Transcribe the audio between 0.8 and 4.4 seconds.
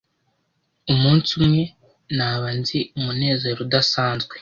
umunsi umwe naba nzi umunezero udasanzwe